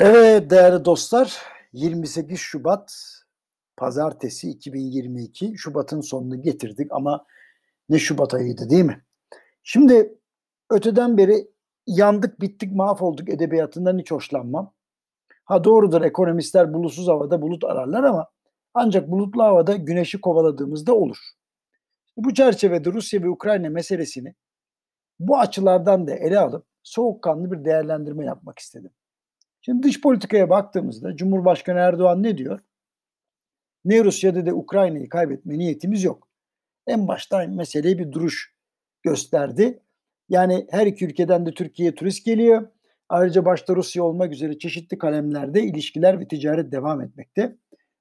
Evet 0.00 0.50
değerli 0.50 0.84
dostlar 0.84 1.42
28 1.72 2.38
Şubat 2.38 3.14
Pazartesi 3.76 4.50
2022 4.50 5.54
Şubat'ın 5.56 6.00
sonunu 6.00 6.42
getirdik 6.42 6.92
ama 6.92 7.26
ne 7.88 7.98
Şubat 7.98 8.34
ayıydı 8.34 8.70
değil 8.70 8.84
mi? 8.84 9.04
Şimdi 9.62 10.18
öteden 10.70 11.16
beri 11.16 11.48
yandık 11.86 12.40
bittik 12.40 12.72
mahvolduk 12.72 13.28
edebiyatından 13.28 13.98
hiç 13.98 14.10
hoşlanmam. 14.10 14.74
Ha 15.44 15.64
doğrudur 15.64 16.02
ekonomistler 16.02 16.74
bulutsuz 16.74 17.08
havada 17.08 17.42
bulut 17.42 17.64
ararlar 17.64 18.04
ama 18.04 18.30
ancak 18.74 19.10
bulutlu 19.10 19.42
havada 19.42 19.76
güneşi 19.76 20.20
kovaladığımızda 20.20 20.94
olur. 20.94 21.18
Bu 22.16 22.34
çerçevede 22.34 22.92
Rusya 22.92 23.22
ve 23.22 23.28
Ukrayna 23.28 23.70
meselesini 23.70 24.34
bu 25.18 25.38
açılardan 25.38 26.06
da 26.06 26.14
ele 26.14 26.38
alıp 26.38 26.66
soğukkanlı 26.82 27.52
bir 27.52 27.64
değerlendirme 27.64 28.24
yapmak 28.24 28.58
istedim. 28.58 28.90
Şimdi 29.68 29.82
dış 29.82 30.00
politikaya 30.00 30.50
baktığımızda 30.50 31.16
Cumhurbaşkanı 31.16 31.78
Erdoğan 31.78 32.22
ne 32.22 32.38
diyor? 32.38 32.60
Ne 33.84 34.04
Rusya'da 34.04 34.46
da 34.46 34.54
Ukrayna'yı 34.54 35.08
kaybetme 35.08 35.58
niyetimiz 35.58 36.04
yok. 36.04 36.28
En 36.86 37.08
başta 37.08 37.46
meseleye 37.46 37.98
bir 37.98 38.12
duruş 38.12 38.54
gösterdi. 39.02 39.82
Yani 40.28 40.66
her 40.70 40.86
iki 40.86 41.06
ülkeden 41.06 41.46
de 41.46 41.54
Türkiye'ye 41.54 41.94
turist 41.94 42.24
geliyor. 42.24 42.68
Ayrıca 43.08 43.44
başta 43.44 43.76
Rusya 43.76 44.02
olmak 44.02 44.32
üzere 44.32 44.58
çeşitli 44.58 44.98
kalemlerde 44.98 45.62
ilişkiler 45.62 46.20
ve 46.20 46.28
ticaret 46.28 46.72
devam 46.72 47.00
etmekte. 47.00 47.56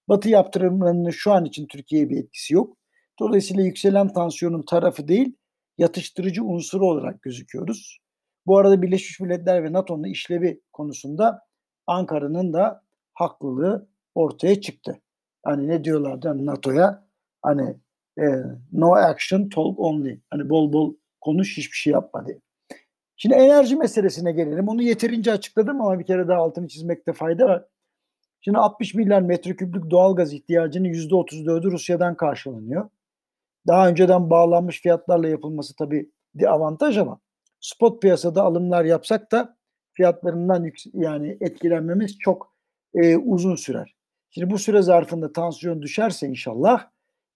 Batı 0.09 0.29
yaptırımlarının 0.29 1.09
şu 1.09 1.31
an 1.31 1.45
için 1.45 1.67
Türkiye'ye 1.67 2.09
bir 2.09 2.17
etkisi 2.17 2.53
yok. 2.53 2.77
Dolayısıyla 3.19 3.63
yükselen 3.63 4.13
tansiyonun 4.13 4.63
tarafı 4.63 5.07
değil, 5.07 5.35
yatıştırıcı 5.77 6.43
unsuru 6.43 6.85
olarak 6.85 7.21
gözüküyoruz. 7.21 7.99
Bu 8.45 8.57
arada 8.57 8.81
Birleşmiş 8.81 9.19
Milletler 9.19 9.63
ve 9.63 9.73
NATO'nun 9.73 10.03
işlevi 10.03 10.61
konusunda 10.73 11.46
Ankara'nın 11.87 12.53
da 12.53 12.83
haklılığı 13.13 13.87
ortaya 14.15 14.61
çıktı. 14.61 14.99
Hani 15.43 15.67
ne 15.67 15.83
diyorlardı 15.83 16.27
hani 16.27 16.45
NATO'ya 16.45 17.07
hani 17.41 17.77
e, 18.19 18.25
no 18.71 18.95
action 18.95 19.49
talk 19.49 19.79
only. 19.79 20.19
Hani 20.29 20.49
bol 20.49 20.73
bol 20.73 20.95
konuş 21.21 21.57
hiçbir 21.57 21.77
şey 21.77 21.93
yapma 21.93 22.27
diye. 22.27 22.39
Şimdi 23.17 23.35
enerji 23.35 23.75
meselesine 23.75 24.31
gelelim. 24.31 24.67
Onu 24.67 24.81
yeterince 24.81 25.31
açıkladım 25.31 25.81
ama 25.81 25.99
bir 25.99 26.05
kere 26.05 26.27
daha 26.27 26.39
altını 26.39 26.67
çizmekte 26.67 27.13
fayda 27.13 27.45
var. 27.45 27.65
Şimdi 28.41 28.57
60 28.57 28.93
milyar 28.93 29.21
metreküplük 29.21 29.91
doğal 29.91 30.15
gaz 30.15 30.33
ihtiyacının 30.33 30.87
%34'ü 30.87 31.71
Rusya'dan 31.71 32.17
karşılanıyor. 32.17 32.89
Daha 33.67 33.89
önceden 33.89 34.29
bağlanmış 34.29 34.81
fiyatlarla 34.81 35.27
yapılması 35.27 35.75
tabii 35.75 36.11
bir 36.35 36.53
avantaj 36.53 36.97
ama 36.97 37.19
spot 37.59 38.01
piyasada 38.01 38.43
alımlar 38.43 38.85
yapsak 38.85 39.31
da 39.31 39.56
fiyatlarından 39.97 40.71
yani 40.93 41.37
etkilenmemiz 41.41 42.17
çok 42.19 42.53
e, 42.93 43.17
uzun 43.17 43.55
sürer. 43.55 43.95
Şimdi 44.29 44.49
bu 44.49 44.57
süre 44.57 44.81
zarfında 44.81 45.33
tansiyon 45.33 45.81
düşerse 45.81 46.27
inşallah 46.27 46.89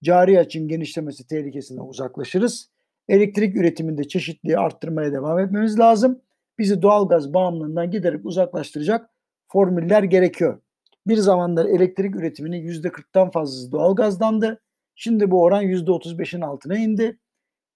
cari 0.04 0.40
açın 0.40 0.68
genişlemesi 0.68 1.28
tehlikesinden 1.28 1.82
uzaklaşırız. 1.82 2.70
Elektrik 3.10 3.56
üretiminde 3.56 4.08
çeşitliliği 4.08 4.58
arttırmaya 4.58 5.12
devam 5.14 5.40
etmemiz 5.40 5.80
lazım. 5.80 6.22
Bizi 6.60 6.82
doğalgaz 6.82 7.34
bağımlılığından 7.34 7.92
giderek 7.92 8.26
uzaklaştıracak 8.26 9.10
formüller 9.48 10.04
gerekiyor. 10.04 10.62
Bir 11.08 11.18
zamanlar 11.18 11.66
elektrik 11.66 12.16
üretiminin 12.16 12.68
%40'tan 12.68 13.32
fazlası 13.32 13.72
doğalgazdandı. 13.72 14.62
Şimdi 14.96 15.32
bu 15.32 15.44
oran 15.44 15.64
%35'in 15.64 16.42
altına 16.42 16.78
indi. 16.78 17.20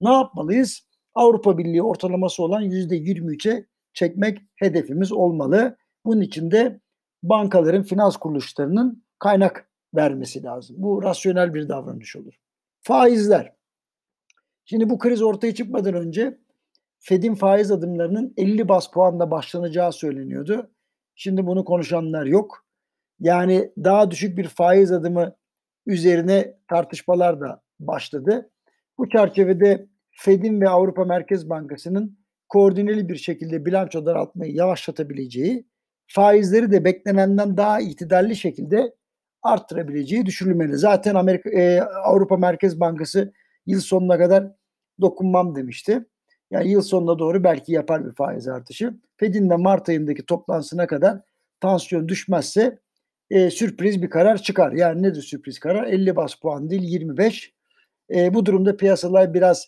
Ne 0.01 0.13
yapmalıyız? 0.13 0.87
Avrupa 1.15 1.57
Birliği 1.57 1.83
ortalaması 1.83 2.43
olan 2.43 2.63
%23'e 2.63 3.65
çekmek 3.95 4.41
hedefimiz 4.55 5.11
olmalı. 5.11 5.77
Bunun 6.05 6.21
için 6.21 6.51
de 6.51 6.79
bankaların, 7.23 7.83
finans 7.83 8.17
kuruluşlarının 8.17 9.03
kaynak 9.19 9.69
vermesi 9.95 10.43
lazım. 10.43 10.75
Bu 10.79 11.03
rasyonel 11.03 11.53
bir 11.53 11.69
davranış 11.69 12.15
olur. 12.15 12.33
Faizler. 12.81 13.53
Şimdi 14.65 14.89
bu 14.89 14.97
kriz 14.97 15.21
ortaya 15.21 15.55
çıkmadan 15.55 15.93
önce 15.93 16.37
Fed'in 16.99 17.35
faiz 17.35 17.71
adımlarının 17.71 18.33
50 18.37 18.69
bas 18.69 18.91
puanla 18.91 19.31
başlanacağı 19.31 19.93
söyleniyordu. 19.93 20.71
Şimdi 21.15 21.45
bunu 21.45 21.65
konuşanlar 21.65 22.25
yok. 22.25 22.65
Yani 23.19 23.71
daha 23.77 24.11
düşük 24.11 24.37
bir 24.37 24.47
faiz 24.47 24.91
adımı 24.91 25.35
üzerine 25.85 26.57
tartışmalar 26.67 27.41
da 27.41 27.61
başladı. 27.79 28.49
Bu 28.97 29.09
çerçevede 29.09 29.87
Fed'in 30.11 30.61
ve 30.61 30.69
Avrupa 30.69 31.05
Merkez 31.05 31.49
Bankası'nın 31.49 32.17
koordineli 32.49 33.09
bir 33.09 33.15
şekilde 33.15 33.65
bilanço 33.65 34.05
daraltmayı 34.05 34.53
yavaşlatabileceği, 34.53 35.65
faizleri 36.07 36.71
de 36.71 36.85
beklenenden 36.85 37.57
daha 37.57 37.81
itidalli 37.81 38.35
şekilde 38.35 38.93
arttırabileceği 39.43 40.25
düşünülmeli. 40.25 40.77
Zaten 40.77 41.15
Amerika 41.15 41.49
e, 41.49 41.81
Avrupa 41.81 42.37
Merkez 42.37 42.79
Bankası 42.79 43.33
yıl 43.65 43.79
sonuna 43.79 44.17
kadar 44.17 44.51
dokunmam 45.01 45.55
demişti. 45.55 46.05
Yani 46.51 46.69
yıl 46.69 46.81
sonuna 46.81 47.19
doğru 47.19 47.43
belki 47.43 47.71
yapar 47.71 48.05
bir 48.05 48.11
faiz 48.11 48.47
artışı. 48.47 48.93
Fed'in 49.17 49.49
de 49.49 49.55
Mart 49.55 49.89
ayındaki 49.89 50.25
toplantısına 50.25 50.87
kadar 50.87 51.21
tansiyon 51.59 52.09
düşmezse 52.09 52.79
e, 53.29 53.49
sürpriz 53.51 54.01
bir 54.01 54.09
karar 54.09 54.37
çıkar. 54.37 54.71
Yani 54.71 55.03
nedir 55.03 55.21
sürpriz 55.21 55.59
karar? 55.59 55.83
50 55.87 56.15
bas 56.15 56.35
puan 56.35 56.69
değil 56.69 56.83
25. 56.83 57.53
E, 58.15 58.33
bu 58.33 58.45
durumda 58.45 58.77
piyasalar 58.77 59.33
biraz 59.33 59.67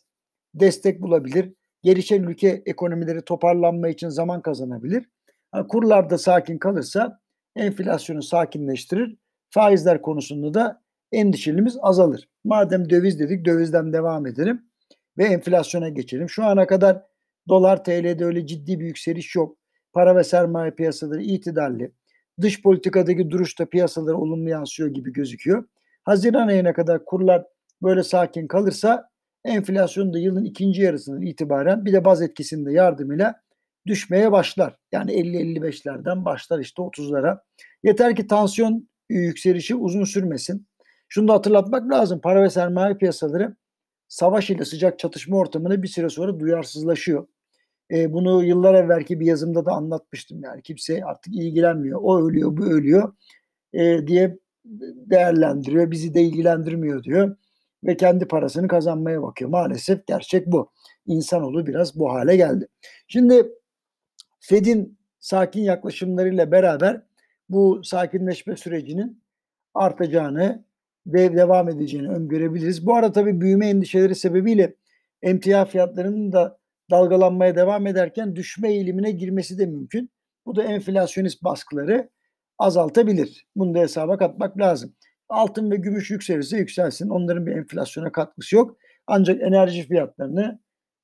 destek 0.53 1.01
bulabilir 1.01 1.53
gelişen 1.87 2.23
ülke 2.23 2.61
ekonomileri 2.65 3.21
toparlanma 3.21 3.89
için 3.89 4.09
zaman 4.09 4.41
kazanabilir. 4.41 5.05
Kurlar 5.69 6.09
da 6.09 6.17
sakin 6.17 6.57
kalırsa 6.57 7.19
enflasyonu 7.55 8.23
sakinleştirir. 8.23 9.17
Faizler 9.49 10.01
konusunda 10.01 10.53
da 10.53 10.81
endişelimiz 11.11 11.77
azalır. 11.81 12.29
Madem 12.43 12.89
döviz 12.89 13.19
dedik 13.19 13.45
dövizden 13.45 13.93
devam 13.93 14.27
edelim 14.27 14.61
ve 15.17 15.25
enflasyona 15.25 15.89
geçelim. 15.89 16.29
Şu 16.29 16.43
ana 16.43 16.67
kadar 16.67 17.03
dolar 17.47 17.83
TL'de 17.83 18.25
öyle 18.25 18.47
ciddi 18.47 18.79
bir 18.79 18.85
yükseliş 18.85 19.35
yok. 19.35 19.57
Para 19.93 20.15
ve 20.15 20.23
sermaye 20.23 20.71
piyasaları 20.71 21.21
itidalli. 21.21 21.91
Dış 22.41 22.61
politikadaki 22.61 23.29
duruş 23.29 23.59
da 23.59 23.65
piyasalara 23.65 24.17
olumlu 24.17 24.49
yansıyor 24.49 24.89
gibi 24.89 25.13
gözüküyor. 25.13 25.63
Haziran 26.03 26.47
ayına 26.47 26.73
kadar 26.73 27.05
kurlar 27.05 27.45
böyle 27.83 28.03
sakin 28.03 28.47
kalırsa 28.47 29.06
enflasyon 29.47 30.13
da 30.13 30.19
yılın 30.19 30.45
ikinci 30.45 30.81
yarısından 30.81 31.21
itibaren 31.21 31.85
bir 31.85 31.93
de 31.93 32.05
baz 32.05 32.21
etkisinde 32.21 32.73
yardımıyla 32.73 33.41
düşmeye 33.87 34.31
başlar. 34.31 34.75
Yani 34.91 35.11
50-55'lerden 35.11 36.25
başlar 36.25 36.59
işte 36.59 36.81
30'lara. 36.81 37.39
Yeter 37.83 38.15
ki 38.15 38.27
tansiyon 38.27 38.89
yükselişi 39.09 39.75
uzun 39.75 40.03
sürmesin. 40.03 40.67
Şunu 41.09 41.27
da 41.27 41.33
hatırlatmak 41.33 41.91
lazım. 41.91 42.21
Para 42.21 42.43
ve 42.43 42.49
sermaye 42.49 42.95
piyasaları 42.97 43.55
savaş 44.07 44.49
ile 44.49 44.65
sıcak 44.65 44.99
çatışma 44.99 45.37
ortamına 45.37 45.83
bir 45.83 45.87
süre 45.87 46.09
sonra 46.09 46.39
duyarsızlaşıyor. 46.39 47.27
E, 47.91 48.13
bunu 48.13 48.43
yıllar 48.43 48.73
evvelki 48.73 49.19
bir 49.19 49.25
yazımda 49.25 49.65
da 49.65 49.71
anlatmıştım. 49.71 50.43
Yani 50.43 50.61
kimse 50.61 51.05
artık 51.05 51.35
ilgilenmiyor. 51.35 51.99
O 52.03 52.27
ölüyor, 52.27 52.57
bu 52.57 52.65
ölüyor 52.65 53.13
e, 53.73 54.07
diye 54.07 54.37
değerlendiriyor. 55.09 55.91
Bizi 55.91 56.13
de 56.13 56.21
ilgilendirmiyor 56.21 57.03
diyor 57.03 57.35
ve 57.87 57.97
kendi 57.97 58.27
parasını 58.27 58.67
kazanmaya 58.67 59.21
bakıyor. 59.21 59.49
Maalesef 59.49 60.07
gerçek 60.07 60.47
bu. 60.47 60.71
İnsanoğlu 61.05 61.67
biraz 61.67 61.99
bu 61.99 62.13
hale 62.13 62.35
geldi. 62.35 62.67
Şimdi 63.07 63.51
Fed'in 64.39 64.97
sakin 65.19 65.61
yaklaşımlarıyla 65.61 66.51
beraber 66.51 67.01
bu 67.49 67.81
sakinleşme 67.83 68.57
sürecinin 68.57 69.23
artacağını 69.73 70.65
ve 71.07 71.37
devam 71.37 71.69
edeceğini 71.69 72.09
öngörebiliriz. 72.09 72.85
Bu 72.85 72.95
arada 72.95 73.11
tabii 73.11 73.41
büyüme 73.41 73.69
endişeleri 73.69 74.15
sebebiyle 74.15 74.75
emtia 75.21 75.65
fiyatlarının 75.65 76.31
da 76.31 76.59
dalgalanmaya 76.91 77.55
devam 77.55 77.87
ederken 77.87 78.35
düşme 78.35 78.69
eğilimine 78.69 79.11
girmesi 79.11 79.59
de 79.59 79.65
mümkün. 79.65 80.09
Bu 80.45 80.55
da 80.55 80.63
enflasyonist 80.63 81.43
baskıları 81.43 82.09
azaltabilir. 82.59 83.47
Bunu 83.55 83.73
da 83.73 83.79
hesaba 83.79 84.17
katmak 84.17 84.57
lazım. 84.57 84.93
Altın 85.29 85.71
ve 85.71 85.75
gümüş 85.75 86.11
yükselirse 86.11 86.57
yükselsin. 86.57 87.09
Onların 87.09 87.45
bir 87.45 87.51
enflasyona 87.51 88.11
katkısı 88.11 88.55
yok. 88.55 88.77
Ancak 89.07 89.41
enerji 89.41 89.87
fiyatlarını 89.87 90.59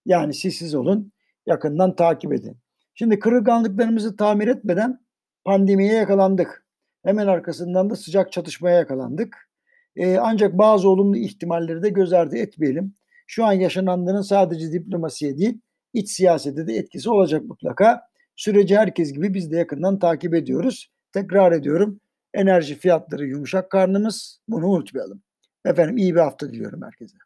yani 0.06 0.34
siz 0.34 0.56
siz 0.56 0.76
olun 0.76 1.12
yakından 1.46 1.96
takip 1.96 2.34
edin. 2.34 2.58
Şimdi 2.94 3.20
kırılganlıklarımızı 3.20 4.16
tamir 4.16 4.48
etmeden 4.48 5.00
pandemiye 5.44 5.94
yakalandık. 5.94 6.66
Hemen 7.04 7.28
arkasından 7.28 7.90
da 7.90 7.96
sıcak 7.96 8.32
çatışmaya 8.32 8.78
yakalandık. 8.78 9.50
Ee, 9.96 10.18
ancak 10.18 10.58
bazı 10.58 10.90
olumlu 10.90 11.18
ihtimalleri 11.18 11.84
de 11.84 11.90
göz 11.90 12.14
ardı 12.14 12.38
etmeyelim. 12.38 12.94
Şu 13.28 13.46
an 13.46 13.54
yaşananların 13.54 14.22
sadece 14.22 14.72
diplomasiye 14.72 15.38
değil, 15.38 15.62
iç 15.94 16.12
siyasete 16.12 16.68
de 16.68 16.74
etkisi 16.74 17.10
olacak 17.10 17.44
mutlaka. 17.46 18.02
Süreci 18.36 18.78
herkes 18.78 19.14
gibi 19.14 19.34
biz 19.34 19.52
de 19.52 19.58
yakından 19.58 20.00
takip 20.00 20.34
ediyoruz. 20.34 20.92
Tekrar 21.14 21.52
ediyorum. 21.52 22.00
Enerji 22.34 22.76
fiyatları 22.76 23.26
yumuşak 23.28 23.70
karnımız. 23.70 24.40
Bunu 24.48 24.68
unutmayalım. 24.68 25.22
Efendim 25.66 25.98
iyi 25.98 26.16
bir 26.16 26.20
hafta 26.20 26.52
diliyorum 26.52 26.82
herkese. 26.82 27.18